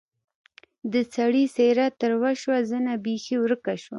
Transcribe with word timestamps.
د 0.93 0.95
سړي 1.15 1.45
څېره 1.55 1.87
تروه 2.01 2.31
شوه 2.41 2.57
زنه 2.71 2.93
بېخي 3.05 3.35
ورکه 3.39 3.73
شوه. 3.81 3.89